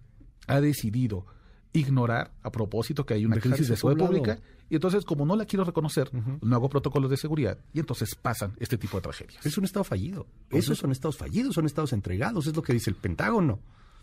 ha 0.47 0.61
decidido 0.61 1.27
ignorar 1.73 2.33
a 2.43 2.51
propósito 2.51 3.05
que 3.05 3.15
hay 3.15 3.27
una 3.27 3.39
crisis 3.39 3.69
de 3.69 3.77
salud 3.77 3.99
pública 3.99 4.39
y 4.71 4.77
entonces 4.77 5.05
como 5.05 5.27
no 5.27 5.35
la 5.35 5.45
quiero 5.45 5.65
reconocer 5.65 6.09
no 6.13 6.57
hago 6.57 6.69
protocolos 6.69 7.11
de 7.11 7.17
seguridad 7.17 7.59
y 7.73 7.81
entonces 7.81 8.15
pasan 8.15 8.55
este 8.59 8.79
tipo 8.79 8.97
de 8.97 9.03
tragedias. 9.03 9.45
Es 9.45 9.59
un 9.59 9.65
estado 9.65 9.83
fallido. 9.83 10.27
Esos 10.51 10.79
son 10.79 10.93
estados 10.93 11.17
fallidos 11.17 11.55
son 11.55 11.67
estados 11.67 11.93
entregados 11.93 12.47
es 12.47 12.55
lo 12.55 12.63
que 12.63 12.73
dice 12.73 12.91
el 12.91 12.97
Pentágono 12.97 13.61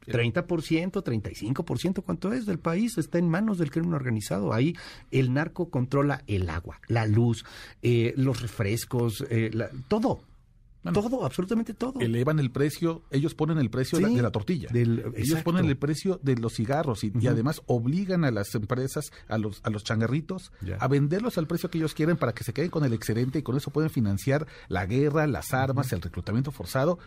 30%, 0.08 1.03
35%, 1.03 2.03
¿cuánto 2.03 2.34
es 2.34 2.46
del 2.46 2.60
país? 2.60 2.98
Está 2.98 3.17
en 3.20 3.29
manos 3.29 3.58
del 3.58 3.72
crimen 3.72 3.93
organizado. 3.93 4.53
Ahí 4.53 4.75
el 5.12 5.34
narco 5.34 5.70
controla 5.70 6.24
el 6.27 6.50
agua, 6.50 6.79
la 6.88 7.05
luz, 7.05 7.46
eh, 7.81 8.13
los 8.17 8.41
refrescos, 8.41 9.24
eh, 9.29 9.51
todo. 9.88 10.24
todo, 10.93 11.25
absolutamente 11.25 11.74
todo. 11.74 12.00
Elevan 12.00 12.39
el 12.39 12.50
precio, 12.50 13.03
ellos 13.12 13.36
ponen 13.36 13.60
el 13.60 13.70
precio 13.70 14.00
de, 14.00 14.22
la, 14.22 14.31
tortilla. 14.31 14.70
ellos 14.74 15.43
ponen 15.43 15.65
el 15.65 15.77
precio 15.77 16.20
de 16.24 16.36
los 16.36 16.53
cigarros 16.53 17.03
y, 17.03 17.12
además 17.27 17.62
obligan 17.67 18.25
a 18.25 18.31
las 18.31 18.55
empresas, 18.55 19.12
a 19.27 19.38
los, 19.38 19.62
a 19.63 19.70
los 19.70 19.84
changarritos, 19.84 20.51
a 20.79 20.88
venderlos 20.88 21.38
al 21.38 21.48
precio 21.48 21.70
que 21.70 21.77
ellos 21.77 21.93
quieren 21.93 22.17
para 22.17 22.34
que 22.34 22.43
se 22.43 22.53
queden 22.53 22.72
con 22.72 22.84
el 22.86 22.93
excedente 22.93 23.39
y 23.39 23.43
con 23.43 23.55
eso 23.55 23.72
pueden 23.72 23.91
financiar 23.91 24.48
la 24.67 24.86
guerra, 24.88 25.27
las 25.27 25.53
armas, 25.53 25.93
el 25.93 26.01
reclutamiento 26.01 26.51
forzado. 26.51 26.98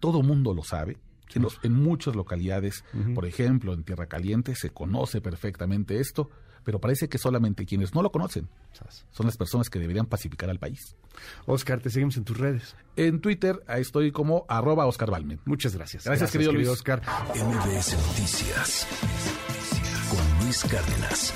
Todo 0.00 0.22
mundo 0.22 0.54
lo 0.54 0.64
sabe 0.64 0.96
en, 1.34 1.72
muchas 1.72 2.16
localidades, 2.16 2.84
por 3.14 3.26
ejemplo, 3.26 3.72
en 3.72 3.84
Tierra 3.84 4.06
Caliente, 4.06 4.54
se 4.54 4.70
conoce 4.70 5.20
perfectamente 5.20 6.00
esto, 6.00 6.30
pero 6.64 6.80
parece 6.80 7.08
que 7.08 7.18
solamente 7.18 7.64
quienes 7.64 7.94
no 7.94 8.02
lo 8.02 8.12
conocen 8.12 8.48
son 9.10 9.26
las 9.26 9.36
personas 9.36 9.70
que 9.70 9.78
deberían 9.78 10.06
pacificar 10.06 10.50
al 10.50 10.58
país. 10.58 10.96
Oscar, 11.46 11.80
te 11.80 11.90
seguimos 11.90 12.16
en 12.16 12.24
tus 12.24 12.38
redes. 12.38 12.76
En 12.96 13.20
Twitter 13.20 13.62
ahí 13.66 13.82
estoy 13.82 14.12
como 14.12 14.44
arroba 14.48 14.86
Oscar 14.86 15.10
Balmen. 15.10 15.40
Muchas 15.44 15.74
gracias. 15.74 16.04
Gracias, 16.04 16.30
querido, 16.30 16.52
Luis. 16.52 16.68
Oscar. 16.68 17.02
MBS 17.34 17.96
Noticias 18.08 18.86
con 20.10 20.44
Luis 20.44 20.64
Cárdenas. 20.64 21.34